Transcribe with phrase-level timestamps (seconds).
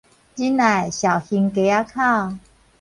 [0.03, 0.31] 仁愛紹興街仔口